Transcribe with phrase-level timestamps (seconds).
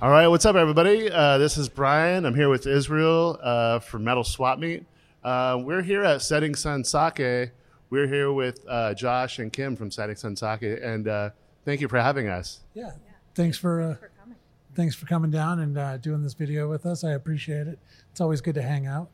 [0.00, 1.10] All right, what's up, everybody?
[1.10, 2.24] Uh, this is Brian.
[2.24, 4.84] I'm here with Israel uh, for Metal Swap Meet.
[5.24, 7.50] Uh, we're here at Setting Sun Sake.
[7.90, 11.30] We're here with uh, Josh and Kim from Setting Sun Sake, and uh,
[11.64, 12.60] thank you for having us.
[12.74, 12.92] Yeah.
[13.34, 14.36] Thanks for uh, for coming.
[14.76, 17.02] thanks for coming down and uh, doing this video with us.
[17.02, 17.80] I appreciate it.
[18.12, 19.08] It's always good to hang out.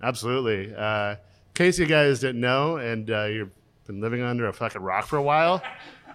[0.00, 0.72] Absolutely.
[0.72, 1.16] Uh, in
[1.54, 3.50] case you guys didn't know, and uh, you've
[3.84, 5.60] been living under a fucking rock for a while,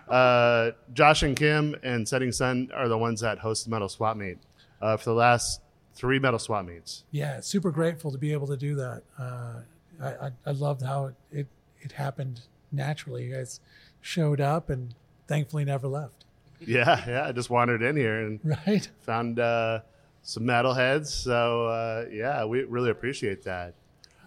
[0.10, 4.18] uh, Josh and Kim and Setting Sun are the ones that host the Metal Swap
[4.18, 4.38] Meet
[4.82, 5.62] uh, for the last
[5.94, 7.04] three Metal Swap Meets.
[7.12, 9.04] Yeah, super grateful to be able to do that.
[9.18, 9.62] Uh,
[10.02, 11.48] I, I I loved how it, it
[11.82, 12.42] it happened
[12.72, 13.26] naturally.
[13.26, 13.60] You guys
[14.02, 14.94] showed up and
[15.28, 16.26] thankfully never left.
[16.60, 17.26] Yeah, yeah.
[17.28, 18.88] I just wandered in here and Right.
[19.02, 19.80] found uh,
[20.22, 21.08] some metalheads.
[21.08, 23.74] So uh, yeah, we really appreciate that.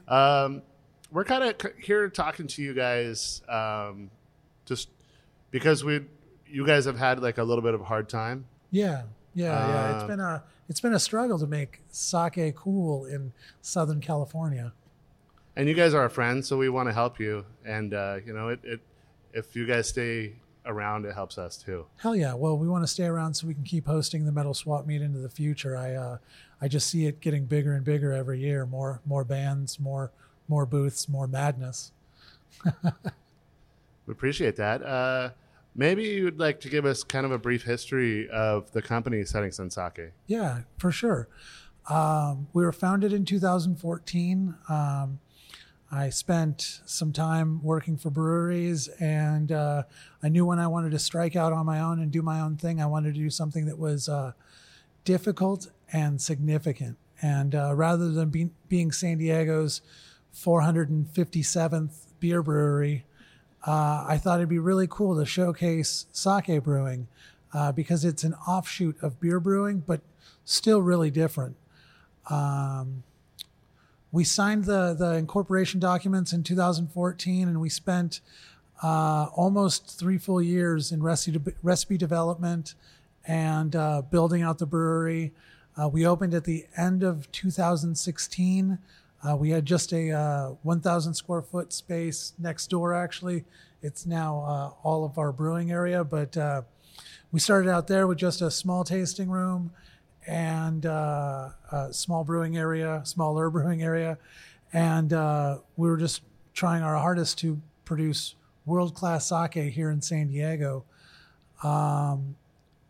[0.06, 0.62] Um,
[1.10, 4.10] we're kind of c- here talking to you guys um,
[4.66, 4.88] just
[5.50, 6.00] because we,
[6.46, 8.46] you guys have had like a little bit of a hard time.
[8.70, 9.02] Yeah.
[9.34, 9.94] Yeah, yeah.
[9.94, 13.32] It's Uh, been a it's been a struggle to make sake cool in
[13.62, 14.72] Southern California.
[15.56, 17.44] and you guys are our friends, so we want to help you.
[17.64, 18.80] And uh, you know, it, it
[19.32, 20.34] if you guys stay
[20.66, 21.86] around, it helps us too.
[21.98, 22.34] Hell yeah!
[22.34, 25.02] Well, we want to stay around so we can keep hosting the Metal Swap Meet
[25.02, 25.76] into the future.
[25.76, 26.18] I uh,
[26.60, 28.66] I just see it getting bigger and bigger every year.
[28.66, 30.10] More more bands, more
[30.48, 31.92] more booths, more madness.
[34.08, 34.82] We appreciate that.
[34.82, 35.30] Uh,
[35.76, 39.52] maybe you'd like to give us kind of a brief history of the company Setting
[39.52, 40.12] Sun Sake.
[40.26, 41.28] Yeah, for sure.
[41.90, 44.54] Um, we were founded in 2014.
[44.70, 45.20] Um,
[45.92, 49.82] I spent some time working for breweries, and uh,
[50.22, 52.56] I knew when I wanted to strike out on my own and do my own
[52.56, 54.32] thing, I wanted to do something that was uh,
[55.04, 56.96] difficult and significant.
[57.20, 59.82] And uh, rather than be, being San Diego's
[60.34, 63.04] 457th beer brewery,
[63.66, 67.08] uh, I thought it'd be really cool to showcase sake brewing
[67.52, 70.00] uh, because it's an offshoot of beer brewing, but
[70.44, 71.56] still really different.
[72.30, 73.02] Um,
[74.10, 78.20] we signed the the incorporation documents in 2014, and we spent
[78.82, 82.74] uh, almost three full years in recipe, recipe development
[83.26, 85.32] and uh, building out the brewery.
[85.80, 88.78] Uh, we opened at the end of 2016.
[89.26, 92.94] Uh, we had just a uh, 1,000 square foot space next door.
[92.94, 93.44] Actually,
[93.82, 96.62] it's now uh, all of our brewing area, but uh,
[97.32, 99.72] we started out there with just a small tasting room
[100.26, 104.18] and uh, a small brewing area, smaller brewing area,
[104.72, 106.22] and uh, we were just
[106.54, 108.34] trying our hardest to produce
[108.66, 110.84] world class sake here in San Diego.
[111.62, 112.36] Um,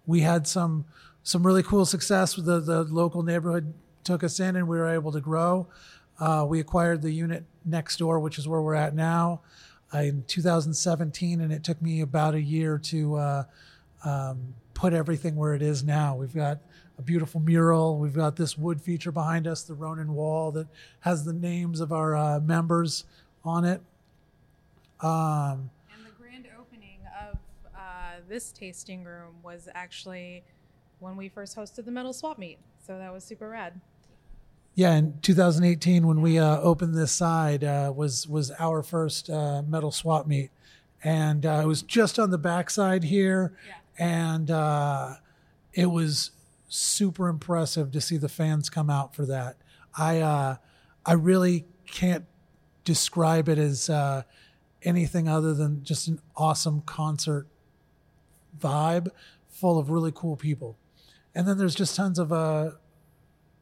[0.06, 0.84] we had some
[1.22, 4.88] some really cool success with the, the local neighborhood took us in and we were
[4.88, 5.68] able to grow.
[6.18, 9.40] Uh, we acquired the unit next door, which is where we're at now,
[9.94, 13.44] uh, in 2017, and it took me about a year to uh,
[14.04, 16.16] um, put everything where it is now.
[16.16, 16.58] We've got
[16.98, 17.98] a beautiful mural.
[17.98, 20.66] We've got this wood feature behind us, the Ronin wall that
[21.00, 23.04] has the names of our uh, members
[23.44, 23.80] on it.
[25.00, 26.98] Um, And the grand opening
[27.28, 27.38] of
[27.74, 30.42] uh, this tasting room was actually
[30.98, 32.58] when we first hosted the Metal Swap Meet.
[32.84, 33.80] So that was super rad.
[34.74, 39.62] Yeah, in 2018, when we uh, opened this side, uh, was was our first uh,
[39.62, 40.50] metal swap meet,
[41.02, 43.56] and uh, it was just on the backside here,
[43.98, 45.14] and uh,
[45.72, 46.30] it was
[46.68, 49.56] super impressive to see the fans come out for that.
[49.96, 50.56] I uh,
[51.04, 52.24] I really can't
[52.84, 54.22] describe it as uh,
[54.82, 57.46] anything other than just an awesome concert
[58.58, 59.08] vibe,
[59.48, 60.76] full of really cool people,
[61.34, 62.72] and then there's just tons of uh,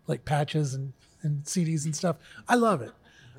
[0.06, 2.16] like patches and, and CDs and stuff.
[2.48, 2.92] I love it.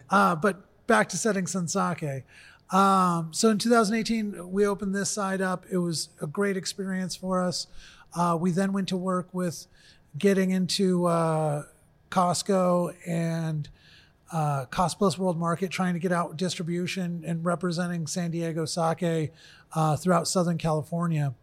[0.09, 2.23] Uh, but back to setting Sun Sake.
[2.71, 5.65] Um, so in 2018, we opened this side up.
[5.71, 7.67] It was a great experience for us.
[8.13, 9.67] Uh, we then went to work with
[10.17, 11.63] getting into uh,
[12.09, 13.69] Costco and
[14.31, 19.31] uh, Cost Plus World Market, trying to get out distribution and representing San Diego sake
[19.73, 21.33] uh, throughout Southern California.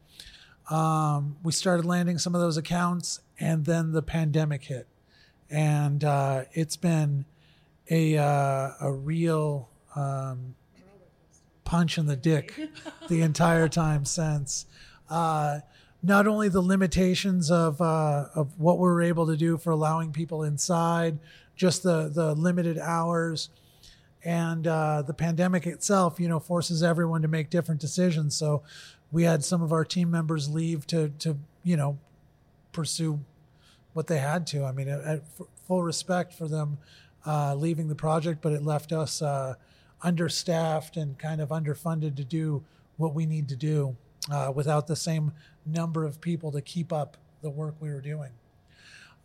[0.70, 4.86] Um, we started landing some of those accounts, and then the pandemic hit
[5.50, 7.24] and uh, it's been
[7.90, 10.54] a uh, a real um,
[11.64, 12.58] punch in the dick
[13.08, 14.66] the entire time since.
[15.10, 15.60] Uh,
[16.02, 20.42] not only the limitations of uh, of what we're able to do for allowing people
[20.42, 21.18] inside,
[21.56, 23.48] just the the limited hours,
[24.24, 28.36] and uh, the pandemic itself, you know, forces everyone to make different decisions.
[28.36, 28.62] So
[29.12, 31.98] we had some of our team members leave to to you know
[32.72, 33.20] pursue
[33.94, 34.64] what they had to.
[34.64, 35.02] I mean, at
[35.40, 36.78] f- full respect for them
[37.26, 39.54] uh, leaving the project, but it left us uh,
[40.02, 42.62] understaffed and kind of underfunded to do
[42.96, 43.96] what we need to do
[44.30, 45.32] uh, without the same
[45.64, 48.30] number of people to keep up the work we were doing.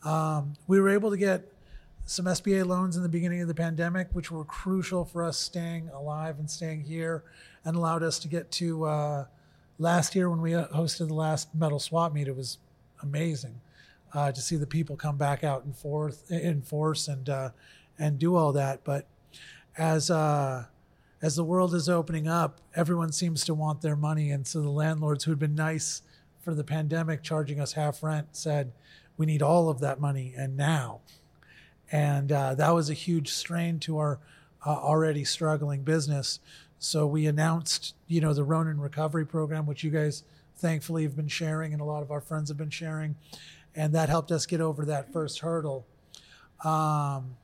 [0.03, 1.51] Um, we were able to get
[2.05, 5.89] some SBA loans in the beginning of the pandemic, which were crucial for us staying
[5.89, 7.23] alive and staying here,
[7.65, 9.25] and allowed us to get to uh,
[9.77, 12.27] last year when we uh, hosted the last metal swap meet.
[12.27, 12.57] It was
[13.03, 13.59] amazing
[14.13, 17.49] uh, to see the people come back out in forth in force and uh,
[17.97, 18.83] and do all that.
[18.83, 19.07] But
[19.77, 20.65] as uh,
[21.21, 24.69] as the world is opening up, everyone seems to want their money, and so the
[24.69, 26.01] landlords who had been nice
[26.41, 28.71] for the pandemic, charging us half rent, said,
[29.17, 31.01] "We need all of that money, and now."
[31.91, 34.19] And uh, that was a huge strain to our
[34.65, 36.39] uh, already struggling business.
[36.77, 40.23] So we announced, you know, the Ronin Recovery Program, which you guys
[40.55, 43.15] thankfully have been sharing, and a lot of our friends have been sharing,
[43.75, 45.85] and that helped us get over that first hurdle.
[46.63, 47.35] Um,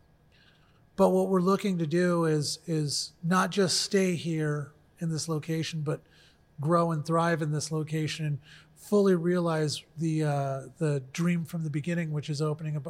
[0.95, 5.81] but what we're looking to do is is not just stay here in this location,
[5.81, 6.01] but
[6.61, 8.39] grow and thrive in this location and
[8.75, 12.81] fully realize the uh, the dream from the beginning, which is opening a,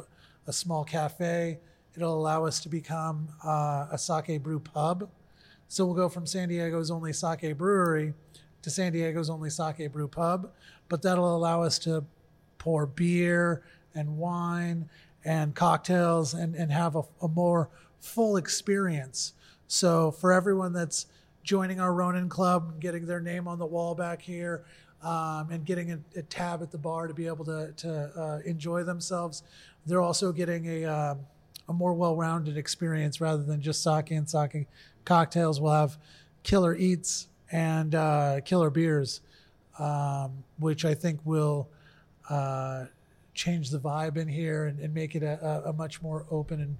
[0.46, 1.58] a small cafe.
[1.96, 5.08] It'll allow us to become uh, a sake brew pub.
[5.68, 8.14] So we'll go from San Diego's only sake brewery
[8.62, 10.52] to San Diego's only sake brew pub,
[10.88, 12.04] but that'll allow us to
[12.66, 13.62] pour beer
[13.94, 14.88] and wine
[15.24, 17.70] and cocktails and, and have a, a more
[18.00, 19.34] full experience.
[19.68, 21.06] So for everyone that's
[21.44, 24.64] joining our Ronin Club, getting their name on the wall back here,
[25.00, 28.40] um, and getting a, a, tab at the bar to be able to, to uh,
[28.44, 29.44] enjoy themselves,
[29.86, 31.14] they're also getting a, uh,
[31.68, 34.66] a more well-rounded experience rather than just sake and sake
[35.04, 35.60] cocktails.
[35.60, 35.98] We'll have
[36.42, 39.20] killer eats and uh, killer beers,
[39.78, 41.68] um, which I think will
[42.28, 42.86] uh,
[43.34, 46.76] change the vibe in here and, and make it a, a, much more open and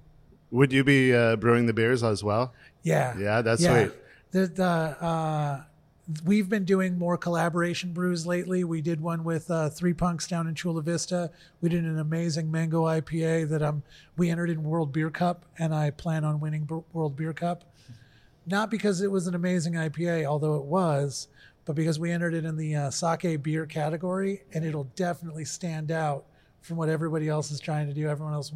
[0.49, 2.53] would you be uh, brewing the beers as well?
[2.83, 3.17] Yeah.
[3.17, 3.83] Yeah, that's yeah.
[3.83, 3.93] sweet.
[4.31, 5.63] The, the, uh,
[6.23, 8.63] we've been doing more collaboration brews lately.
[8.63, 11.31] We did one with uh, Three Punks down in Chula Vista.
[11.61, 13.83] We did an amazing mango IPA that um,
[14.15, 17.65] we entered in World Beer Cup, and I plan on winning World Beer Cup.
[18.45, 21.27] Not because it was an amazing IPA, although it was,
[21.67, 25.91] but because we entered it in the uh, sake beer category, and it'll definitely stand
[25.91, 26.25] out
[26.61, 28.07] from what everybody else is trying to do.
[28.07, 28.53] Everyone else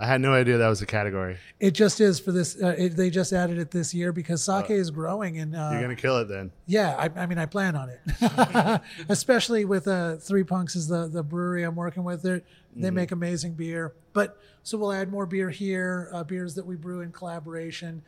[0.00, 1.38] I had no idea that was a category.
[1.58, 2.56] It just is for this.
[2.62, 4.72] Uh, it, they just added it this year because sake oh.
[4.72, 6.52] is growing, and uh, you're gonna kill it then.
[6.66, 11.08] Yeah, I, I mean, I plan on it, especially with uh, Three Punks is the
[11.08, 12.22] the brewery I'm working with.
[12.22, 12.42] They
[12.76, 12.94] they mm.
[12.94, 17.00] make amazing beer, but so we'll add more beer here, uh, beers that we brew
[17.00, 18.00] in collaboration.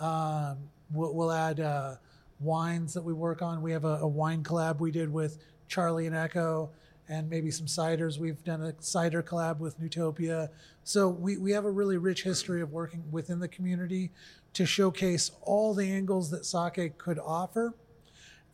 [0.00, 0.56] Um,
[0.90, 1.96] we'll, we'll, add uh,
[2.40, 3.62] wines that we work on.
[3.62, 5.38] We have a, a wine collab we did with
[5.68, 6.70] Charlie and Echo
[7.08, 8.18] and maybe some ciders.
[8.18, 10.48] We've done a cider collab with Newtopia.
[10.84, 14.10] So we, we have a really rich history of working within the community
[14.54, 17.74] to showcase all the angles that sake could offer.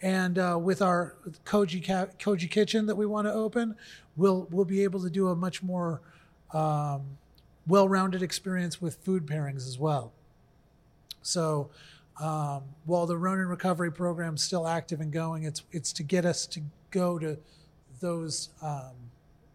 [0.03, 1.85] And uh, with our Koji,
[2.19, 3.77] Koji Kitchen that we want to open,
[4.17, 6.00] we'll, we'll be able to do a much more
[6.53, 7.03] um,
[7.67, 10.12] well rounded experience with food pairings as well.
[11.23, 11.71] So
[12.20, 16.25] um, while the Ronin Recovery Program is still active and going, it's, it's to get
[16.25, 17.38] us to go to
[18.00, 18.50] those.
[18.62, 18.93] Um,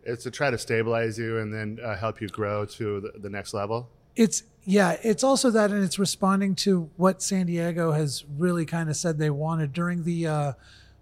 [0.03, 3.29] it's to try to stabilize you and then uh, help you grow to the, the
[3.29, 3.89] next level.
[4.15, 8.89] It's yeah, it's also that, and it's responding to what San Diego has really kind
[8.89, 10.53] of said they wanted during the uh,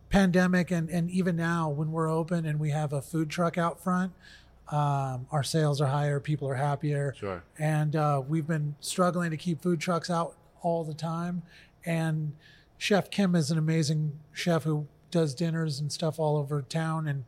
[0.09, 3.81] pandemic, and and even now when we're open and we have a food truck out
[3.81, 4.11] front.
[4.69, 7.43] Um, our sales are higher, people are happier, sure.
[7.59, 11.43] and uh, we've been struggling to keep food trucks out all the time.
[11.85, 12.33] And
[12.77, 17.23] Chef Kim is an amazing chef who does dinners and stuff all over town, and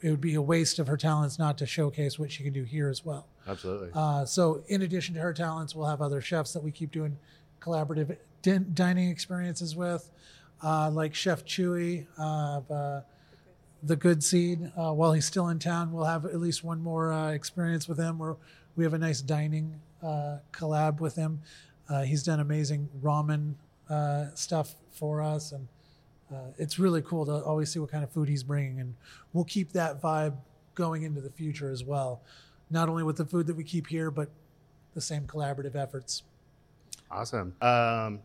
[0.00, 2.64] it would be a waste of her talents not to showcase what she can do
[2.64, 3.26] here as well.
[3.46, 3.90] Absolutely.
[3.94, 7.18] Uh, so, in addition to her talents, we'll have other chefs that we keep doing
[7.60, 10.10] collaborative din- dining experiences with,
[10.62, 13.02] uh, like Chef Chewy of uh,
[13.82, 14.72] the Good Seed.
[14.76, 17.98] Uh, while he's still in town, we'll have at least one more uh, experience with
[17.98, 18.36] him where
[18.76, 21.40] we have a nice dining uh, collab with him.
[22.04, 23.54] He's done amazing ramen
[24.34, 25.68] stuff for us and
[26.32, 28.94] uh, it's really cool to always see what kind of food he's bringing, and
[29.32, 30.36] we'll keep that vibe
[30.74, 32.22] going into the future as well.
[32.70, 34.28] Not only with the food that we keep here, but
[34.94, 36.22] the same collaborative efforts.
[37.10, 37.54] Awesome.
[37.62, 38.20] Um,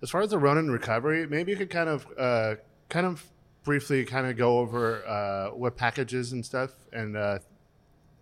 [0.00, 2.54] as far as the Ronin recovery, maybe you could kind of, uh,
[2.88, 3.24] kind of
[3.64, 7.38] briefly, kind of go over uh, what packages and stuff and uh,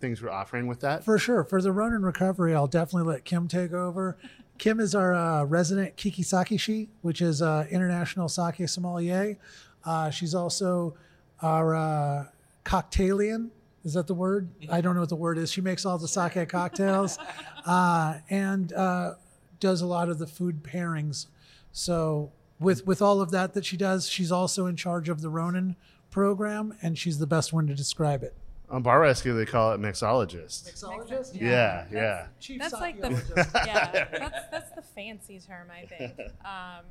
[0.04, 1.04] things we're offering with that.
[1.04, 1.44] For sure.
[1.44, 4.16] For the Ronin recovery, I'll definitely let Kim take over
[4.58, 9.36] Kim is our uh, resident Kikisakishi, which is uh, international sake sommelier.
[9.84, 10.94] Uh, she's also
[11.42, 12.26] our uh,
[12.64, 13.50] cocktailian.
[13.84, 14.50] Is that the word?
[14.70, 15.50] I don't know what the word is.
[15.50, 17.18] She makes all the sake cocktails
[17.66, 19.14] uh, and uh,
[19.60, 21.26] does a lot of the food pairings.
[21.72, 25.28] So with with all of that that she does, she's also in charge of the
[25.28, 25.76] Ronin
[26.10, 28.34] program, and she's the best one to describe it.
[28.70, 30.72] On bar rescue, they call it mixologist.
[30.72, 31.38] Mixologist?
[31.38, 32.26] Yeah, yeah.
[32.40, 33.10] Chief That's like the
[33.66, 34.08] yeah.
[34.18, 36.12] That's that's the fancy term, I think.
[36.44, 36.84] Um,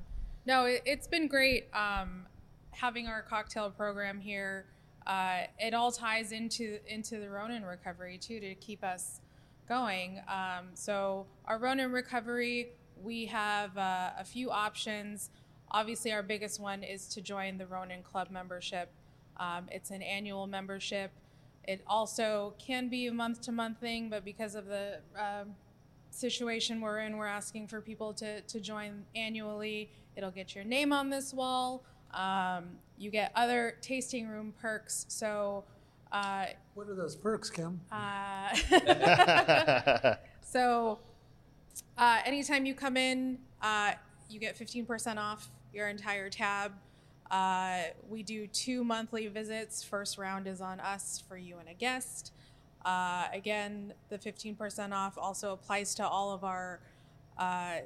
[0.46, 2.25] no, it, it's been great um,
[2.72, 4.65] having our cocktail program here.
[5.08, 9.22] Uh, it all ties into into the Ronin recovery too to keep us
[9.68, 10.22] going.
[10.27, 15.30] Um, so our Ronin recovery, we have uh, a few options.
[15.72, 18.92] Obviously, our biggest one is to join the Ronin Club membership.
[19.38, 21.12] Um, it's an annual membership.
[21.65, 25.55] It also can be a month to month thing, but because of the um,
[26.10, 29.89] situation we're in, we're asking for people to, to join annually.
[30.15, 31.84] It'll get your name on this wall.
[32.13, 32.65] Um,
[32.98, 35.05] you get other tasting room perks.
[35.08, 35.63] So,
[36.12, 37.79] uh, What are those perks, Kim?
[37.91, 38.53] uh,
[40.41, 41.00] so,
[41.98, 43.93] uh, anytime you come in, uh,
[44.29, 46.74] you get 15% off your entire tab.
[47.34, 49.84] Uh, we do two monthly visits.
[49.84, 52.32] First round is on us for you and a guest.
[52.86, 56.80] Uh, again, the 15% off also applies to all of our
[57.40, 57.78] uh,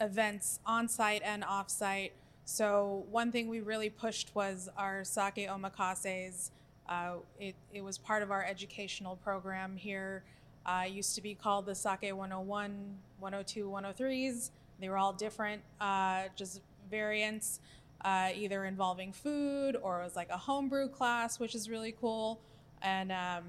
[0.00, 2.12] events on site and off site.
[2.44, 6.50] So, one thing we really pushed was our sake omakases.
[6.88, 10.22] Uh, it, it was part of our educational program here.
[10.64, 14.50] Uh, used to be called the Sake 101, 102, 103s.
[14.78, 17.58] They were all different, uh, just variants,
[18.04, 22.40] uh, either involving food or it was like a homebrew class, which is really cool.
[22.82, 23.44] And um,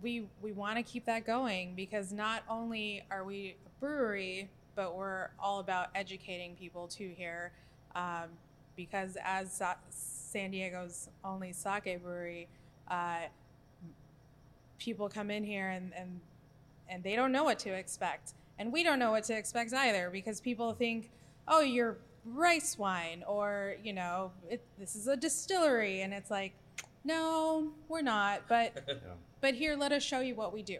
[0.00, 4.96] we we want to keep that going because not only are we a brewery, but
[4.96, 7.52] we're all about educating people too here.
[7.94, 8.30] Um,
[8.74, 12.48] because as Sa- San Diego's only sake brewery,
[12.88, 13.26] uh,
[14.78, 16.20] people come in here and, and
[16.88, 20.08] and they don't know what to expect, and we don't know what to expect either
[20.10, 21.10] because people think,
[21.46, 26.52] oh, you're rice wine, or you know, it, this is a distillery, and it's like,
[27.04, 28.88] no, we're not, but
[29.40, 30.78] but here let us show you what we do.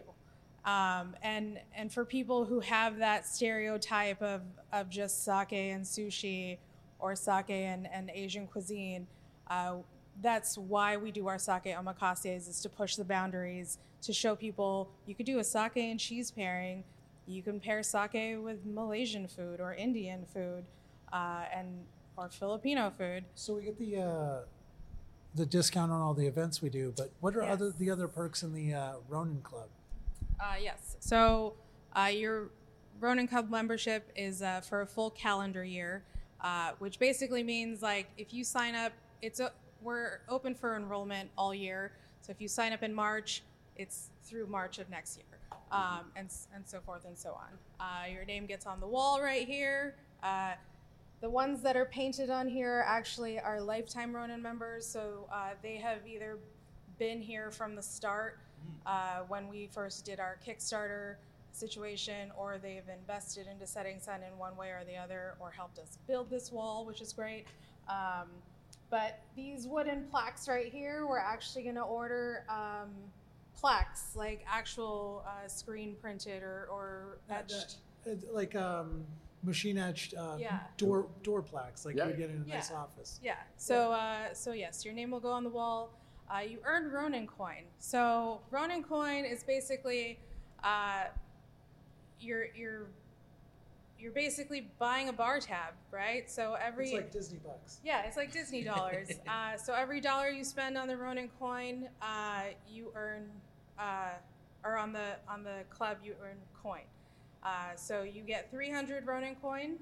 [0.65, 6.57] Um, and and for people who have that stereotype of of just sake and sushi
[6.99, 9.05] or sake and, and asian cuisine
[9.49, 9.75] uh,
[10.21, 14.89] that's why we do our sake omakases is to push the boundaries to show people
[15.05, 16.83] you could do a sake and cheese pairing.
[17.25, 20.63] You can pair sake with malaysian food or indian food
[21.13, 21.67] uh, and
[22.17, 24.39] or filipino food So we get the uh,
[25.35, 27.53] the discount on all the events we do, but what are Yes.
[27.53, 29.69] other the other perks in the uh, Ronin Club?
[30.39, 30.97] Uh, yes.
[30.99, 31.53] So
[31.95, 32.49] uh, your
[32.99, 36.03] Ronin Club membership is uh, for a full calendar year,
[36.41, 38.91] uh, which basically means like if you sign up,
[39.23, 39.51] it's a,
[39.81, 41.93] we're open for enrollment all year.
[42.21, 43.41] So if you sign up in March,
[43.75, 45.39] it's through March of next year,
[45.71, 47.49] um, and and so forth and so on.
[47.79, 49.95] Uh, your name gets on the wall right here.
[51.23, 55.77] The ones that are painted on here actually are lifetime Ronin members, so uh, they
[55.77, 56.37] have either
[56.99, 58.39] been here from the start
[58.85, 61.15] uh, when we first did our Kickstarter
[61.53, 65.79] situation, or they've invested into Setting Sun in one way or the other, or helped
[65.79, 67.47] us build this wall, which is great.
[67.87, 68.27] Um,
[68.89, 72.89] but these wooden plaques right here, we're actually going to order um,
[73.55, 77.77] plaques, like actual uh, screen printed or, or etched.
[78.33, 79.05] Like um,
[79.43, 80.59] machine etched uh, Yeah.
[80.77, 82.07] door door plaques, like Yeah.
[82.07, 83.19] you get in a nice office.
[83.23, 83.35] Yeah.
[83.57, 85.91] So, uh, so yes, your name will go on the wall.
[86.33, 87.65] Uh, you earn Ronin coin.
[87.79, 90.19] So Ronin coin is basically
[90.63, 91.05] uh,
[92.19, 92.87] you're you're
[93.99, 96.29] you're basically buying a bar tab, right?
[96.29, 97.79] So every It's like Disney bucks.
[97.83, 99.09] yeah, it's like Disney dollars.
[99.27, 103.29] uh, so every dollar you spend on the Ronin coin, uh, you earn,
[103.77, 104.09] uh,
[104.63, 106.81] or on the on the club you earn coin.
[107.43, 109.77] Uh, so you get 300 Ronin coin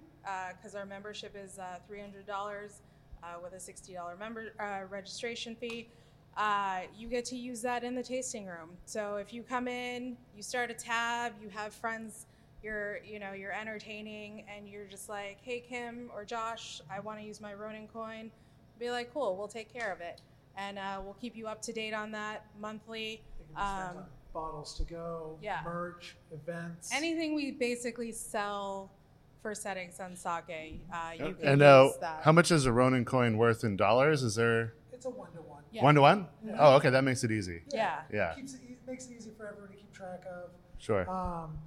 [0.55, 2.27] because our membership is uh, $300
[3.23, 5.89] uh, with a $60 member uh, registration fee.
[6.37, 8.69] Uh, you get to use that in the tasting room.
[8.85, 12.25] So if you come in, you start a tab, you have friends,
[12.63, 17.19] you're you know you're entertaining, and you're just like, hey Kim or Josh, I want
[17.19, 18.31] to use my Ronin coin.
[18.79, 20.21] Be like, cool, we'll take care of it,
[20.55, 23.21] and uh, we'll keep you up to date on that monthly.
[23.37, 24.03] They can be spent Um,
[24.33, 25.59] bottles to go, yeah.
[25.63, 26.89] merch, events.
[26.93, 28.91] Anything we basically sell
[29.41, 32.21] for setting sun sake, uh, you can and uh, use that.
[32.23, 34.23] how much is a Ronin coin worth in dollars?
[34.23, 35.63] Is there It's a one to one.
[35.81, 36.27] One to one?
[36.45, 36.55] Yeah.
[36.59, 37.61] Oh, okay, that makes it easy.
[37.73, 38.01] Yeah.
[38.11, 40.49] Yeah, Keeps it, e- makes it easy for everyone to keep track of.
[40.79, 41.09] sure.
[41.09, 41.57] Um,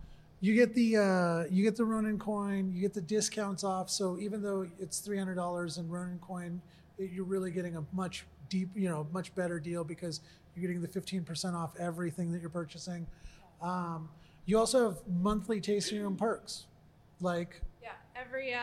[0.40, 3.88] you get the uh, you get the Ronin coin, you get the discounts off.
[3.88, 6.60] So even though it's three hundred dollars in Ronin coin,
[6.98, 10.20] it, you're really getting a much deep, you know, much better deal because
[10.54, 13.06] you're getting the fifteen percent off everything that you're purchasing.
[13.62, 14.08] Um,
[14.46, 16.66] you also have monthly tasting room perks,
[17.20, 18.58] like Yeah, every uh,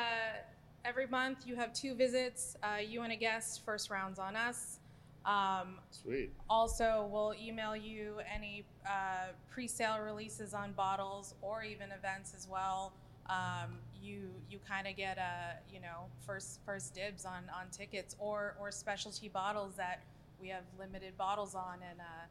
[0.85, 2.55] every month you have two visits.
[2.61, 3.65] Uh, you and a guest.
[3.65, 4.79] First rounds on us.
[5.23, 6.31] Um, Sweet.
[6.49, 12.93] also, we'll email you any uh, pre-sale releases on bottles or even events as well.
[13.29, 18.15] Um, you you kind of get a you know first first dibs on on tickets
[18.19, 20.01] or or specialty bottles that
[20.41, 22.25] we have limited bottles on and uh,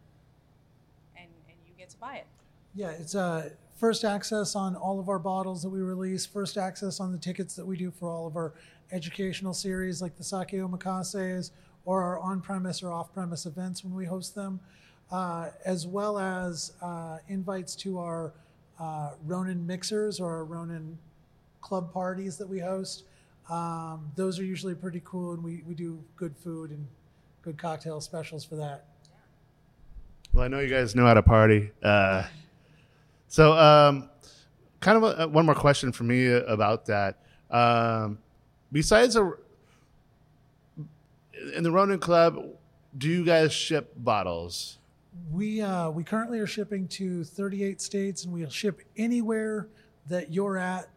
[1.17, 2.27] and and you get to buy it.
[2.75, 7.01] Yeah, it's uh, first access on all of our bottles that we release, first access
[7.01, 8.55] on the tickets that we do for all of our
[8.93, 11.51] educational series like the Sake Omakases
[11.85, 14.61] or our on premise or off premise events when we host them,
[15.11, 18.33] uh, as well as uh, invites to our
[18.79, 20.99] uh, Ronin mixers or our Ronin
[21.61, 23.05] club parties that we host.
[23.49, 26.87] Um, those are usually pretty cool, and we, we do good food and
[27.43, 28.87] good cocktail specials for that.
[30.33, 31.73] Well, I know you guys know how to party.
[31.83, 32.25] Uh,
[33.27, 34.09] so, um,
[34.79, 37.19] kind of a, one more question for me about that.
[37.51, 38.19] Um,
[38.71, 39.33] besides a,
[41.57, 42.45] in the Ronin Club,
[42.97, 44.79] do you guys ship bottles?
[45.31, 49.69] We uh, we currently are shipping to 38 states, and we'll ship anywhere
[50.07, 50.89] that you're at.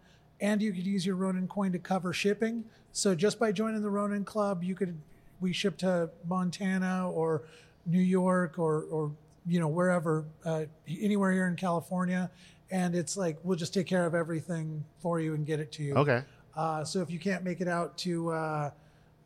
[0.41, 2.65] And you could use your Ronin coin to cover shipping.
[2.91, 4.97] So just by joining the Ronin Club, you could
[5.39, 7.43] we ship to Montana or
[7.85, 9.11] New York or or
[9.45, 12.31] you know wherever uh, anywhere here in California,
[12.71, 15.83] and it's like we'll just take care of everything for you and get it to
[15.83, 15.95] you.
[15.95, 16.23] Okay.
[16.55, 18.71] Uh, so if you can't make it out to uh,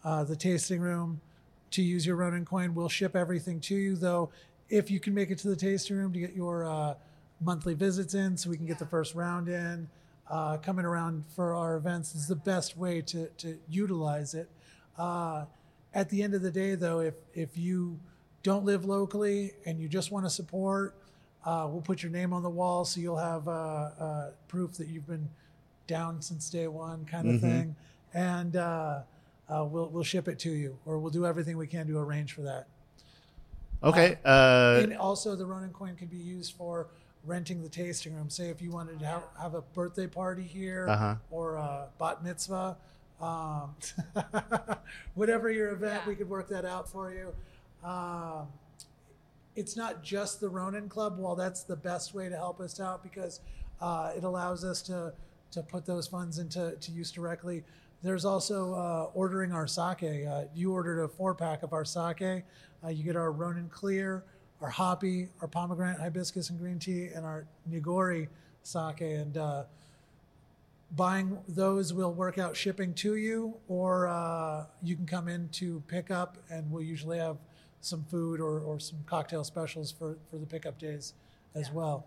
[0.04, 1.20] uh, the tasting room
[1.72, 3.96] to use your Ronin coin, we'll ship everything to you.
[3.96, 4.30] Though,
[4.70, 6.94] if you can make it to the tasting room to get your uh,
[7.42, 9.90] monthly visits in, so we can get the first round in,
[10.30, 14.50] uh, coming around for our events is the best way to to utilize it.
[14.98, 15.46] Uh,
[15.94, 18.00] at the end of the day, though, if if you
[18.44, 20.96] don't live locally and you just want to support,
[21.46, 24.88] uh, we'll put your name on the wall so you'll have uh, uh, proof that
[24.88, 25.28] you've been
[25.88, 27.42] down since day one, kind of Mhm.
[27.42, 27.76] thing.
[28.14, 29.02] And uh,
[29.50, 32.34] uh, we'll we'll ship it to you, or we'll do everything we can to arrange
[32.34, 32.68] for that.
[33.84, 34.18] Okay.
[34.26, 36.88] Uh, and also, the Ronin coin can be used for
[37.26, 38.30] renting the tasting room.
[38.30, 41.16] Say if you wanted to have, have a birthday party here Uh-huh.
[41.32, 42.78] or a bat mitzvah,
[43.22, 43.76] um,
[45.16, 46.08] whatever your event, Yeah.
[46.10, 47.34] we could work that out for you.
[47.88, 48.48] Um,
[49.56, 51.18] it's not just the Ronin Club.
[51.18, 53.40] While that's the best way to help us out because
[53.82, 55.14] uh, it allows us to
[55.50, 57.64] to put those funds into to use directly.
[58.04, 60.04] There's also uh, ordering our sake.
[60.04, 62.44] Uh, you ordered a four pack of our sake.
[62.84, 64.24] Uh, you get our Ronin Clear,
[64.62, 68.28] our Hoppy, our pomegranate hibiscus and green tea, and our Nigori
[68.64, 69.02] sake.
[69.02, 69.64] And uh,
[70.96, 75.84] buying those will work out shipping to you, or uh, you can come in to
[75.88, 77.38] pick up, and we'll usually have
[77.82, 81.14] some food or, or some cocktail specials for, for the pickup days
[81.56, 81.74] as Yeah.
[81.74, 82.06] well.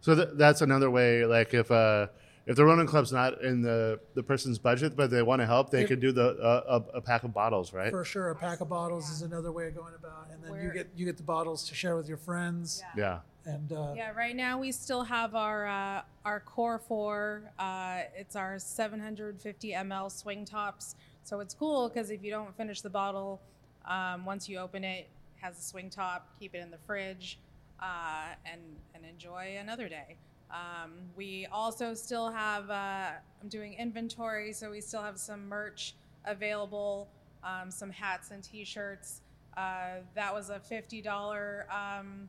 [0.00, 1.26] so th- that's another way.
[1.26, 2.06] Like if uh,
[2.50, 5.70] if the Ronin Club's not in the, the person's budget, but they want to help,
[5.70, 7.90] they If- could do the uh, a, a pack of bottles, right?
[7.92, 10.72] For sure, a pack of bottles is another way of going about, and then you
[10.72, 13.20] get you get the bottles to share with your friends, Yeah.
[13.46, 17.42] and uh, Yeah, right now we still have our uh, our core four.
[17.56, 20.96] Uh, it's our 750 ml swing tops.
[21.22, 23.40] So it's cool because if you don't finish the bottle,
[23.84, 25.08] um, once you open it, it
[25.40, 26.26] has a swing top.
[26.40, 27.38] Keep it in the fridge,
[27.80, 28.60] uh, and
[28.96, 30.16] and enjoy another day.
[30.52, 32.70] Um, we also still have.
[32.70, 33.10] Uh,
[33.42, 37.08] I'm doing inventory, so we still have some merch available.
[37.42, 39.22] Um, some hats and T-shirts.
[39.56, 41.66] Uh, that was a fifty dollar.
[41.70, 42.28] Um,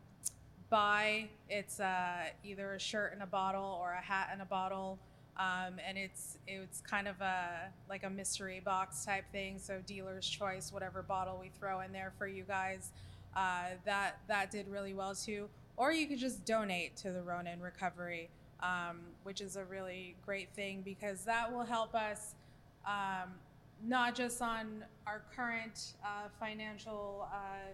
[0.70, 1.30] buy.
[1.50, 4.98] It's uh, either a shirt in a bottle or a hat in a bottle,
[5.38, 9.60] um, and it's it's kind of a like a mystery box type thing.
[9.60, 12.92] So dealer's choice, whatever bottle we throw in there for you guys.
[13.36, 15.48] Uh, that that did really well too.
[15.82, 20.54] Or you could just donate to the Ronin Recovery, um, which is a really great
[20.54, 22.36] thing because that will help us
[22.86, 23.32] um,
[23.84, 27.72] not just on our current uh, financial uh,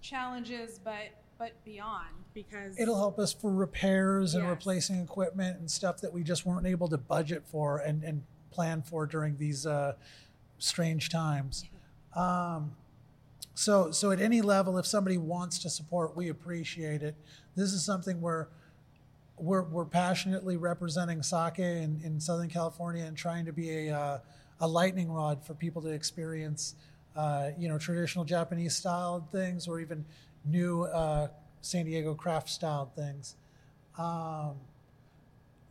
[0.00, 4.50] challenges, but but beyond because it'll help us for repairs and Yes.
[4.50, 8.82] replacing equipment and stuff that we just weren't able to budget for and, and plan
[8.82, 9.94] for during these uh,
[10.58, 11.64] strange times.
[12.14, 12.76] Um,
[13.56, 17.16] so, so at any level, if somebody wants to support, we appreciate it.
[17.54, 18.48] This is something where
[19.38, 24.18] we're, we're passionately representing sake in, in Southern California and trying to be a, uh,
[24.60, 26.74] a lightning rod for people to experience,
[27.16, 30.04] uh, you know, traditional Japanese styled things or even
[30.44, 31.28] new uh,
[31.62, 33.36] San Diego craft styled things.
[33.98, 34.56] Um,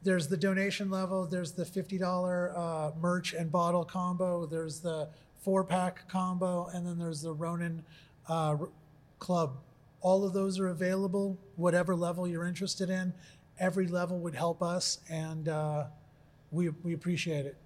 [0.04, 1.26] there's the donation level.
[1.26, 4.46] There's the fifty dollar uh, merch and bottle combo.
[4.46, 5.10] There's the
[5.46, 7.84] four pack combo, and then there's the Ronin
[8.28, 8.58] uh,
[9.20, 9.58] Club.
[10.02, 11.38] All of those are available.
[11.56, 13.14] Whatever level you're interested in,
[13.60, 15.86] every level would help us, and uh,
[16.52, 17.58] we we appreciate it.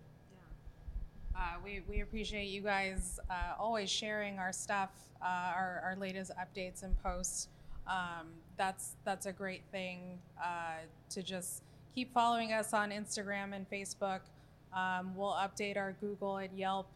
[1.33, 4.89] Uh, we, we appreciate you guys uh, always sharing our stuff,
[5.21, 7.47] uh, our, our latest updates and posts.
[7.87, 10.79] Um, that's that's a great thing uh,
[11.11, 11.63] to just
[11.95, 14.19] keep following us on Instagram and Facebook.
[14.75, 16.87] Um, we'll update our Google and Yelp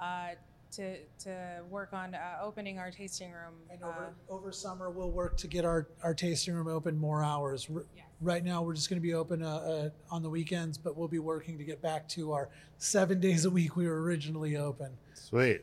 [0.00, 0.28] uh,
[0.72, 3.54] to to work on uh, opening our tasting room.
[3.70, 7.22] And over, Uh, over summer, we'll work to get our, our tasting room open more
[7.24, 7.66] hours.
[7.74, 8.04] R- Yes.
[8.20, 11.06] Right now, we're just going to be open uh, uh, on the weekends, but we'll
[11.08, 14.90] be working to get back to our seven days a week we were originally open.
[15.14, 15.62] Sweet.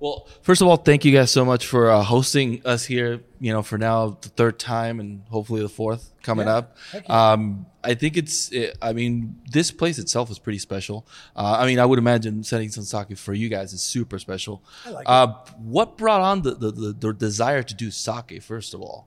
[0.00, 3.20] Well, first of all, thank you guys so much for uh, hosting us here.
[3.38, 6.76] You know, for now the third time and hopefully the fourth coming Yeah, up.
[7.08, 8.50] Um, I think it's.
[8.50, 11.06] It, I mean, this place itself is pretty special.
[11.36, 14.62] Uh, I mean, I would imagine setting sun sake for you guys is super special.
[14.86, 15.26] I like uh,
[15.58, 18.42] What brought on the, the, the, the desire to do sake?
[18.42, 19.06] First of all,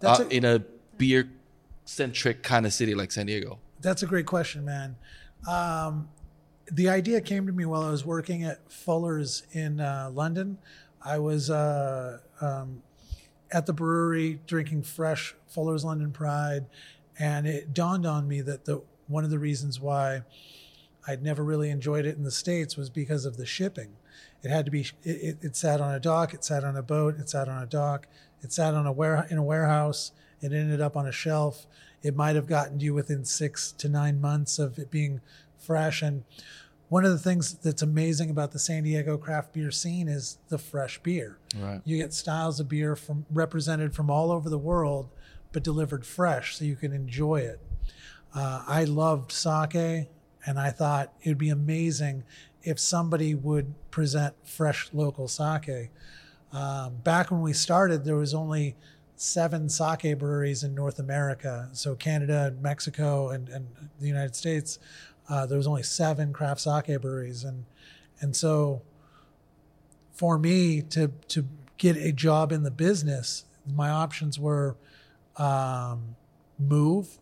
[0.00, 0.58] That's uh, a- in a
[0.96, 1.30] beer
[1.84, 3.60] centric kind of city like San Diego.
[3.80, 4.96] That's a great question, man.
[5.48, 6.08] Um,
[6.70, 10.58] the idea came to me while I was working at Fuller's in uh, London.
[11.02, 12.82] I was uh, um,
[13.50, 16.66] at the brewery drinking fresh Fuller's London Pride,
[17.18, 20.22] and it dawned on me that the one of the reasons why
[21.06, 23.96] I'd never really enjoyed it in the states was because of the shipping.
[24.42, 24.86] It had to be.
[25.02, 26.34] It, it, sat on a dock.
[26.34, 27.18] It sat on a boat.
[27.18, 28.06] It sat on a dock.
[28.42, 30.12] It sat on a ware in a warehouse.
[30.40, 31.66] It ended up on a shelf.
[32.02, 35.20] It might have gotten to you within six to nine months of it being
[35.68, 36.00] fresh.
[36.00, 36.24] And
[36.88, 40.56] one of the things that's amazing about the San Diego craft beer scene is the
[40.56, 41.38] fresh beer.
[41.54, 41.82] Right.
[41.84, 45.10] You get styles of beer from represented from all over the world,
[45.52, 47.60] but delivered fresh, so you can enjoy it.
[48.34, 50.08] Uh, I loved sake,
[50.46, 52.24] and I thought it would be amazing
[52.62, 55.90] if somebody would present fresh local sake.
[56.52, 58.76] Um, back when we started, there was only
[59.16, 61.68] seven sake breweries in North America.
[61.72, 63.66] So Canada, Mexico, and, and
[64.00, 64.78] the United States.
[65.28, 67.64] Uh, there was only seven craft sake breweries, and
[68.20, 68.82] and so
[70.12, 74.76] for me to to get a job in the business, my options were
[75.36, 76.16] um,
[76.58, 77.18] move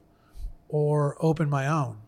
[0.68, 1.98] or open my own.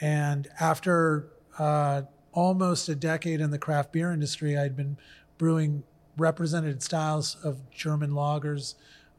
[0.00, 4.96] And after uh, almost a decade in the craft beer industry, I'd been
[5.36, 5.82] brewing
[6.16, 8.74] represented styles of German lagers,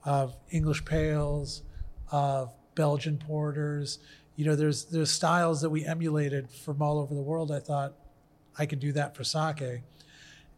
[0.06, 1.64] of English pales,
[2.12, 4.00] of Belgian porters.
[4.40, 7.52] You know, there's there's styles that we emulated from all over the world.
[7.52, 7.96] I thought
[8.58, 9.82] I could do that for sake.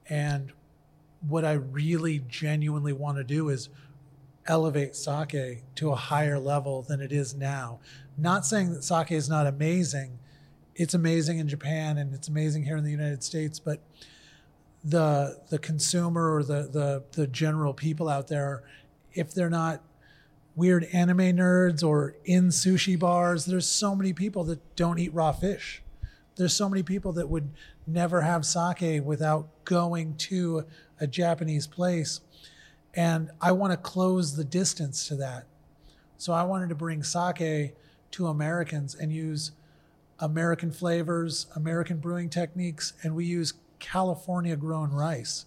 [0.08, 0.52] And
[1.28, 3.70] what I really genuinely want to do is
[4.46, 7.80] elevate sake to a higher level than it is now.
[8.20, 10.20] Not saying that sake is not amazing.
[10.76, 13.80] It's amazing in Japan and it's amazing here in the United States, but
[14.84, 18.62] the the consumer or the the the general people out there,
[19.14, 19.82] if they're not
[20.56, 25.32] weird anime nerds or in sushi bars, there's so many people that don't eat raw
[25.32, 25.82] fish.
[26.36, 27.50] There's so many people that would
[27.88, 30.66] never have sake without going to
[31.00, 32.22] a Japanese place.
[32.94, 35.46] And I want to close the distance to that.
[36.18, 37.74] So I wanted to bring sake
[38.12, 39.52] to Americans and use
[40.20, 45.46] American flavors, American brewing techniques, and we use California grown rice.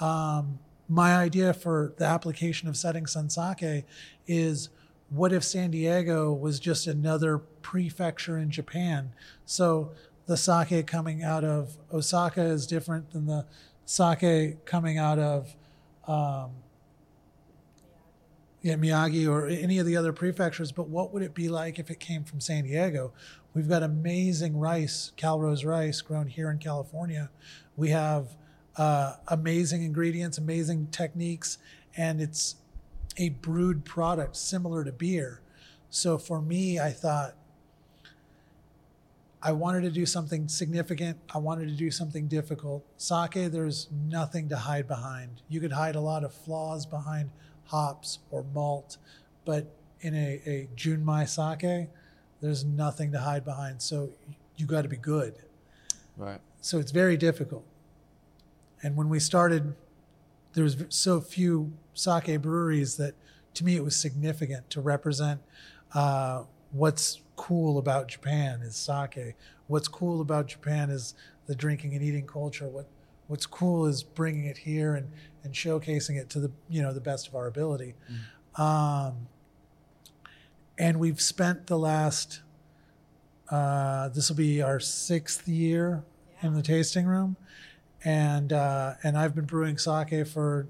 [0.00, 0.58] Um,
[0.92, 3.86] my idea for the application of setting sun sake
[4.26, 4.68] is
[5.08, 9.14] what if San Diego was just another prefecture in Japan?
[9.46, 9.92] So
[10.26, 13.46] the sake coming out of Osaka is different than the
[13.86, 15.56] sake coming out of
[16.06, 16.50] um,
[18.60, 21.90] yeah, Miyagi or any of the other prefectures, but what would it be like if
[21.90, 23.14] it came from San Diego?
[23.54, 27.30] We've got amazing rice, Calrose rice, grown here in California.
[27.76, 28.36] We have
[28.76, 31.58] uh, amazing ingredients, amazing techniques,
[31.96, 32.56] and it's
[33.16, 35.40] a brewed product similar to beer.
[35.90, 37.34] So for me, I thought
[39.42, 41.18] I wanted to do something significant.
[41.34, 42.84] I wanted to do something difficult.
[42.96, 45.42] Sake, there's nothing to hide behind.
[45.48, 47.30] You could hide a lot of flaws behind
[47.66, 48.98] hops or malt,
[49.44, 51.88] but in a, a Junmai sake,
[52.40, 53.82] there's nothing to hide behind.
[53.82, 54.10] So
[54.56, 55.34] you got to be good.
[56.16, 56.40] Right.
[56.60, 57.64] So it's very difficult.
[58.82, 59.74] And when we started,
[60.54, 63.14] there was so few sake breweries that
[63.54, 65.40] to me it was significant to represent
[65.94, 69.36] uh, what's cool about Japan is sake.
[69.66, 71.14] What's cool about Japan is
[71.46, 72.68] the drinking and eating culture.
[72.68, 72.88] What
[73.26, 75.10] what's cool is bringing it here and,
[75.44, 77.94] and showcasing it to the you know the best of our ability.
[78.56, 79.28] Um,
[80.78, 82.42] and we've spent the last
[83.50, 86.04] uh, this will be our sixth year
[86.42, 87.36] in the tasting room,
[88.04, 90.68] and uh, and I've been brewing sake for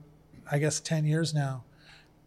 [0.51, 1.65] I guess ten years now,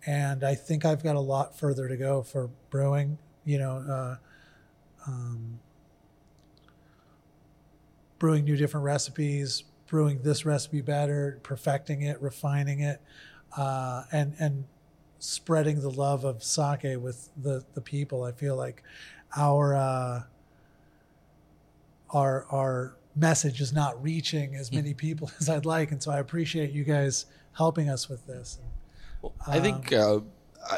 [0.05, 3.17] and I think I've got a lot further to go for brewing.
[3.45, 4.17] You know, uh,
[5.07, 5.59] um,
[8.19, 13.01] brewing new different recipes, brewing this recipe better, perfecting it, refining it,
[13.57, 14.65] uh, and and
[15.19, 18.23] spreading the love of sake with the the people.
[18.23, 18.83] I feel like
[19.35, 20.23] our uh,
[22.11, 26.19] our our message is not reaching as many people as I'd like, and so I
[26.19, 28.59] appreciate you guys helping us with this.
[29.21, 30.19] Well, I think uh,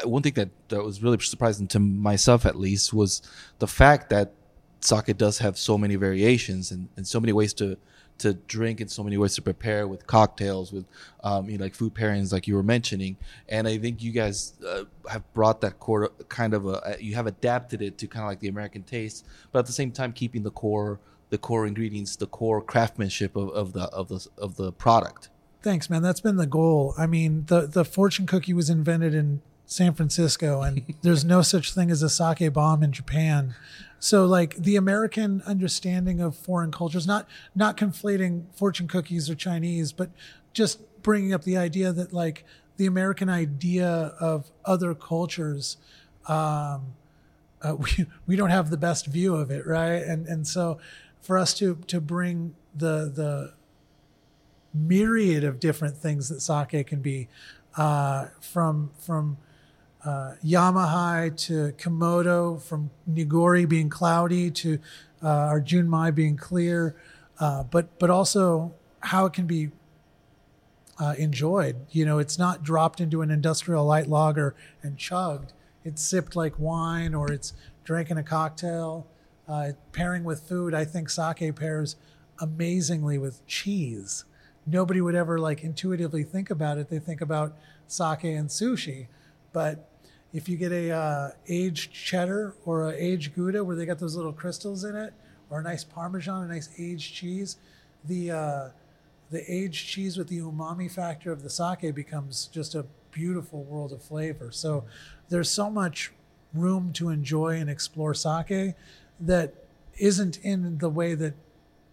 [0.04, 3.22] one thing that, that was really surprising to myself, at least, was
[3.58, 4.32] the fact that
[4.80, 7.76] sake does have so many variations and, and so many ways to
[8.18, 10.84] to drink and so many ways to prepare with cocktails, with
[11.22, 13.16] um, you know, like food pairings, like you were mentioning.
[13.48, 17.26] And I think you guys uh, have brought that core kind of a you have
[17.26, 20.42] adapted it to kind of like the American taste, but at the same time keeping
[20.42, 20.98] the core
[21.30, 25.28] the core ingredients, the core craftsmanship of, of the of the of the product.
[25.62, 26.02] Thanks, man.
[26.02, 26.94] That's been the goal.
[26.96, 31.72] I mean, the the fortune cookie was invented in San Francisco, and there's no such
[31.72, 33.54] thing as a sake bomb in Japan.
[34.00, 39.92] So, like the American understanding of foreign cultures, not not conflating fortune cookies or Chinese,
[39.92, 40.10] but
[40.52, 42.44] just bringing up the idea that like
[42.76, 45.76] the American idea of other cultures
[46.28, 46.94] um,
[47.62, 50.02] uh, we we don't have the best view of it, right?
[50.02, 50.78] And and so
[51.20, 53.52] for us to to bring the the
[54.74, 57.28] myriad of different things that sake can be,
[57.76, 59.38] uh, from from
[60.04, 64.78] uh, Yamahai to Kimoto, from Nigori being cloudy to
[65.22, 66.94] uh, our Junmai being clear,
[67.40, 69.70] uh, but but also how it can be
[70.98, 71.76] uh, enjoyed.
[71.90, 75.52] You know, it's not dropped into an industrial light lager and chugged.
[75.84, 77.54] It's sipped like wine or it's
[77.84, 79.06] drank in a cocktail.
[79.48, 81.96] Uh, pairing with food, I think sake pairs
[82.38, 84.24] amazingly with cheese.
[84.66, 86.90] Nobody would ever like intuitively think about it.
[86.90, 87.56] They think about
[87.86, 89.06] sake and sushi,
[89.52, 89.90] but
[90.32, 94.14] if you get a uh, aged cheddar or a aged gouda where they got those
[94.14, 95.14] little crystals in it,
[95.48, 97.56] or a nice parmesan, a nice aged cheese,
[98.04, 98.68] the uh,
[99.30, 103.92] the aged cheese with the umami factor of the sake becomes just a beautiful world
[103.92, 104.50] of flavor.
[104.50, 104.84] So
[105.28, 106.12] there's so much
[106.54, 108.74] room to enjoy and explore sake
[109.20, 109.54] that
[109.98, 111.34] isn't in the way that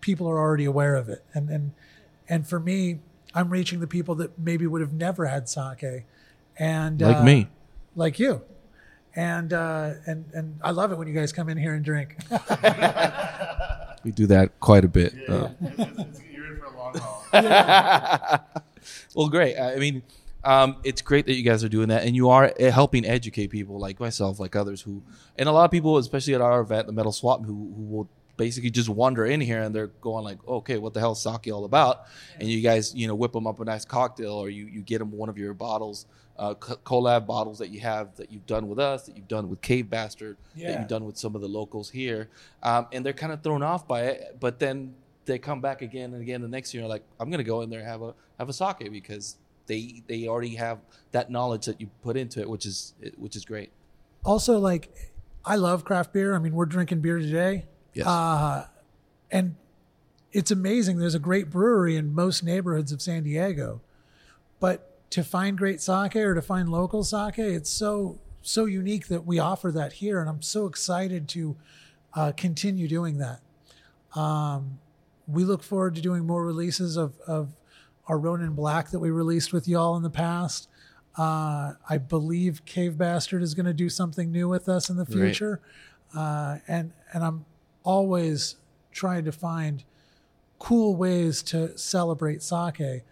[0.02, 1.24] people are already aware of it.
[1.34, 1.72] And and
[2.30, 3.00] and for me,
[3.34, 6.06] I'm reaching the people that maybe would have never had sake,
[6.58, 7.48] and Like uh, me.
[7.96, 8.42] like you.
[9.16, 12.18] And uh, and and I love it when you guys come in here and drink.
[14.04, 15.16] We do that quite a bit.
[15.28, 17.26] Uh, You're in for a long haul.
[19.16, 19.58] well, great.
[19.58, 20.04] I mean,
[20.46, 23.48] um, it's great that you guys are doing that, and you are uh, helping educate
[23.48, 25.02] people like myself, like others who,
[25.38, 28.10] and a lot of people, especially at our event, the Metal Swap, who who will
[28.38, 31.48] basically just wander in here and they're going like, okay, what the hell is sake
[31.54, 32.04] all about?
[32.38, 35.00] And you guys, you know, whip them up a nice cocktail, or you you get
[35.00, 36.06] them one of your bottles,
[36.38, 39.50] uh, co- collab bottles that you have that you've done with us, that you've done
[39.50, 42.30] with Cave Bastard, that you've done with some of the locals here,
[42.62, 44.94] um, and they're kind of thrown off by it, but then
[45.26, 47.80] they come back again and again the next year like i'm gonna go in there
[47.80, 50.80] and have a have a sake because they they already have
[51.12, 53.72] that knowledge that you put into it which is which is great
[54.24, 54.90] also like
[55.46, 56.36] I love craft beer.
[56.36, 57.66] I mean, we're drinking beer today.
[57.94, 58.08] Yes.
[58.08, 58.68] Uh,
[59.32, 59.56] and
[60.32, 60.98] it's amazing.
[60.98, 63.82] There's a great brewery in most neighborhoods of San Diego.
[64.60, 69.26] But to find great sake or to find local sake, it's so so unique that
[69.26, 71.56] we offer that here and I'm so excited to
[72.14, 73.40] uh, continue doing that.
[74.20, 74.80] Um,
[75.28, 77.56] we look forward to doing more releases of, of
[78.08, 80.68] our Ronin Black that we released with y'all in the past.
[81.18, 85.04] Uh, I believe Cave Bastard is going to do something new with us in the
[85.06, 85.12] Right.
[85.12, 85.62] future,
[86.16, 87.46] uh, and and I'm
[87.84, 88.58] always
[88.92, 89.84] trying to find
[90.60, 93.04] cool ways to celebrate sake.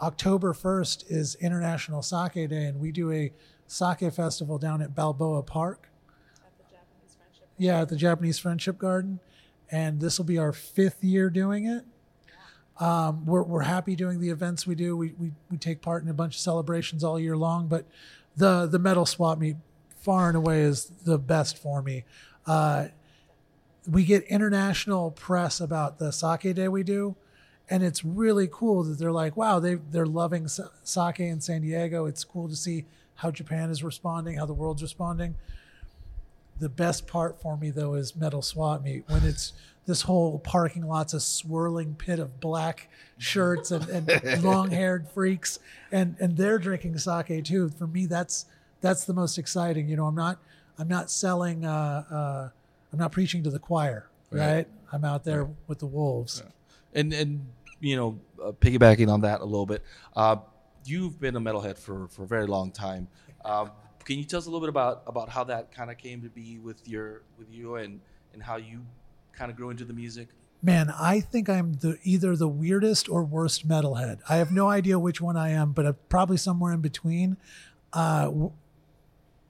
[0.00, 3.32] October 1st is International Sake Day, and we do a
[3.66, 5.88] sake festival down at Balboa Park.
[7.56, 9.20] Yeah, at the Japanese Friendship Garden.
[9.70, 11.84] And this will be our fifth year doing it.
[12.80, 14.96] Um, we're, we're happy doing the events we do.
[14.96, 17.84] We, we, we take part in a bunch of celebrations all year long, but
[18.36, 19.56] the, the metal swap meet
[19.98, 22.04] far and away is the best for me.
[22.46, 22.88] Uh,
[23.88, 27.16] we get international press about the sake day we do.
[27.70, 31.62] And it's really cool that they're like, wow, they, they're loving sa- sake in San
[31.62, 32.04] Diego.
[32.06, 32.84] It's cool to see
[33.16, 35.36] how Japan is responding, how the world's responding.
[36.60, 39.54] The best part for me though is metal swap meet when it's
[39.86, 45.58] this whole parking lot's a swirling pit of black shirts and, and long haired freaks
[45.92, 47.68] and and they're drinking sake too.
[47.70, 48.46] For me that's
[48.80, 49.88] that's the most exciting.
[49.88, 50.38] You know, I'm not
[50.78, 52.48] I'm not selling uh, uh,
[52.92, 54.56] I'm not preaching to the choir, right?
[54.56, 54.68] Right.
[54.92, 56.42] I'm out there with the wolves.
[56.94, 57.46] and and
[57.80, 59.82] you know uh, piggybacking on that a little bit
[60.16, 60.36] uh,
[60.84, 63.08] you've been a metalhead for for a very long time
[63.44, 63.66] uh,
[64.04, 66.28] can you tell us a little bit about about how that kind of came to
[66.28, 68.00] be with your with you and
[68.32, 68.80] and how you
[69.36, 70.28] kind of grew into the music
[70.64, 74.20] Man, I think I'm the either the weirdest or worst metalhead.
[74.30, 77.36] I have no idea which one I am, but I'm probably somewhere in between.
[77.92, 78.52] Uh, w-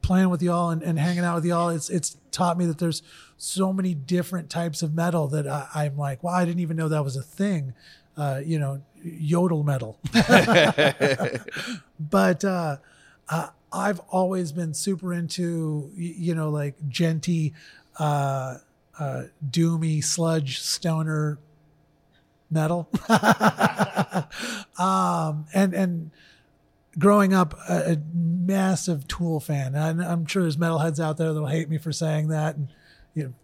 [0.03, 3.05] playing with y'all and, and hanging out with y'all, it's it's taught me that there's
[3.37, 6.89] so many different types of metal that I, I'm like, well, I didn't even know
[6.89, 7.75] that was a thing.
[8.17, 10.01] Uh, you know, yodel metal.
[12.01, 12.79] but uh,
[13.29, 17.53] uh, I've always been super into you know like djenty,
[18.01, 18.57] uh,
[18.99, 21.39] uh, doomy sludge stoner
[22.51, 22.89] metal.
[24.79, 26.11] um, and and
[26.99, 29.75] growing up a, a massive Tool fan.
[29.75, 32.69] And I'm sure there's metalheads out there that'll hate me for saying that, and
[33.15, 33.35] you know,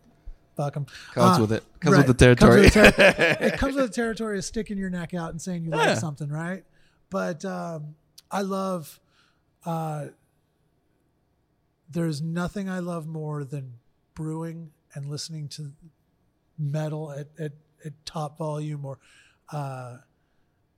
[0.56, 0.86] fuck them.
[1.12, 1.64] Comes with it.
[1.80, 2.70] Comes with the territory.
[2.70, 5.40] Comes with the ter- it comes with the territory of sticking your neck out and
[5.40, 6.64] saying you like something, right?
[7.10, 7.96] But um,
[8.30, 9.00] I love.
[9.64, 10.06] Uh,
[11.90, 13.74] there's nothing I love more than
[14.14, 15.72] brewing and listening to
[16.58, 17.52] metal at, at,
[17.84, 18.98] at top volume or
[19.52, 19.96] uh,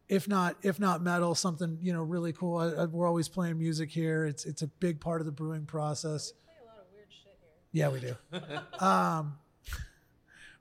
[0.08, 2.58] if not if not metal something you know really cool.
[2.58, 4.26] I, I, we're always playing music here.
[4.26, 6.32] It's it's a big part of the brewing process.
[7.72, 8.16] Yeah we do.
[8.78, 9.38] Um,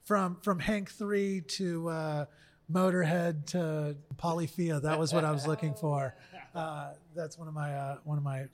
[0.03, 2.25] from from hank 3 to uh,
[2.71, 6.15] motorhead to polyphia that was what i was looking for.
[6.53, 8.45] Uh, that's one of my uh, one of my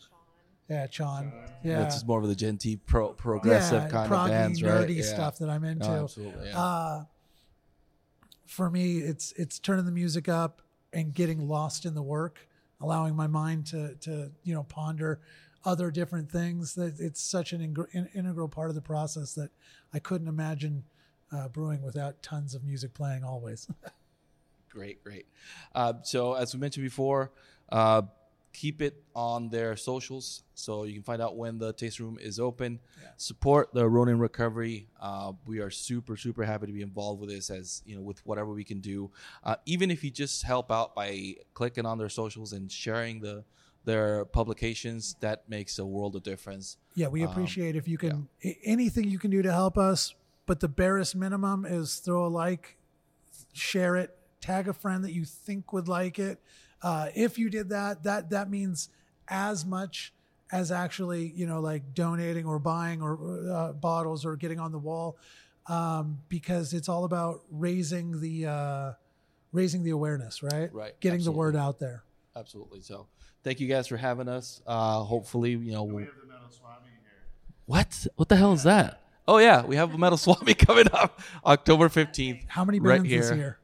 [0.70, 1.32] yeah Chon.
[1.64, 4.88] yeah Which is more of the djenty pro progressive yeah, kind proggy, of bands, right?
[4.88, 5.04] nerdy Yeah.
[5.04, 6.48] stuff that i'm into No, absolutely.
[6.50, 6.60] Yeah.
[6.60, 7.04] uh,
[8.46, 10.62] for me, it's it's turning the music up
[10.94, 12.48] and getting lost in the work,
[12.80, 15.20] allowing my mind to to you know ponder
[15.66, 16.74] other different things.
[16.76, 19.52] That it's such an ingr- in, integral part of the process that
[19.94, 20.86] I couldn't imagine
[21.32, 23.68] uh, brewing without tons of music playing always.
[24.70, 25.26] Great, great.
[25.74, 27.32] Uh, so as we mentioned before,
[27.70, 28.04] uh,
[28.58, 32.40] keep it on their socials so you can find out when the taste room is
[32.40, 32.80] open.
[33.18, 34.88] Support the Ronin Recovery.
[35.00, 38.26] Uh, we are super, super happy to be involved with this, as you know, with
[38.26, 39.12] whatever we can do.
[39.44, 43.44] Uh, even if you just help out by clicking on their socials and sharing the
[43.86, 46.78] their publications, that makes a world of difference.
[46.96, 50.14] yeah, we Um, appreciate if you can a- anything you can do to help us.
[50.48, 52.78] But the barest minimum is throw a like,
[53.54, 56.40] share it, tag a friend that you think would like it.
[56.82, 58.90] Uh, if you did that, that that means
[59.28, 60.14] as much
[60.52, 63.18] as actually you know like donating or buying or
[63.52, 65.18] uh, bottles or getting on the wall,
[65.68, 68.94] um, because it's all about raising the uh,
[69.52, 70.72] raising the awareness, right?
[70.74, 72.04] Right, Getting the word out there.
[72.36, 72.82] Absolutely.
[72.82, 73.08] So,
[73.44, 74.62] thank you guys for having us.
[74.68, 75.84] Uh, hopefully, you know.
[75.84, 77.26] We have the metal swami here.
[77.66, 78.08] What?
[78.16, 79.02] What the hell is that?
[79.30, 82.46] Oh yeah, we have a Metal Swami coming up October fifteenth.
[82.48, 83.38] How many Right bands this here.
[83.38, 83.60] year?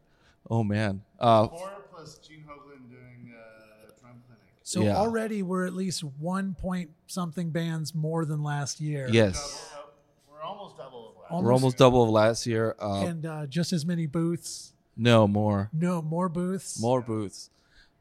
[0.49, 1.03] Oh man.
[1.17, 4.41] Uh, Four plus Gene Hoglan doing uh, drum clinic.
[4.73, 4.95] So Yeah.
[4.97, 9.07] already we're at least one point something bands more than last year.
[9.11, 9.71] yes,
[10.27, 11.31] we're almost double of last.
[11.31, 12.75] Almost- we're almost double of last year.
[12.81, 14.73] Uh, and uh, just as many booths.
[14.97, 16.81] no more, No more booths.
[16.81, 17.51] more booths.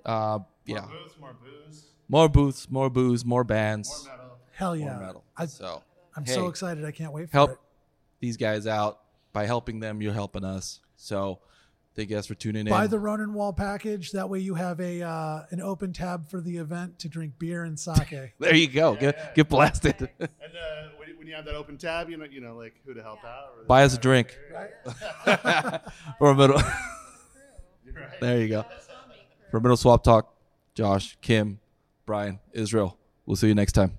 [0.04, 4.38] Uh, yeah, More booths, more booze, more booths, more booze, more bands, more metal.
[4.52, 4.98] Hell more yeah!
[4.98, 5.24] metal.
[5.36, 5.82] I, so
[6.16, 6.86] I'm hey, so excited.
[6.86, 7.58] I can't wait for help it.
[8.20, 9.00] these guys out
[9.34, 10.00] by helping them.
[10.00, 10.80] You're helping us.
[10.96, 11.40] So
[11.94, 12.70] thank you guys for tuning in.
[12.70, 14.12] Buy the Ronin Wall package.
[14.12, 17.64] That way you have a uh, an open tab for the event to drink beer
[17.64, 18.10] and sake.
[18.38, 18.94] there you go.
[18.94, 20.08] Get get blasted.
[20.18, 22.94] And uh, when, when you have that open tab, you know, you know, like who
[22.94, 23.52] to help out.
[23.58, 24.36] Or Buy us a drink
[26.18, 26.56] for a middle.
[26.56, 26.74] Right.
[28.20, 28.64] There you go.
[29.50, 30.34] For Middle Swap Talk,
[30.74, 31.60] Josh, Kim,
[32.06, 32.96] Brian, Israel.
[33.26, 33.98] We'll see you next time.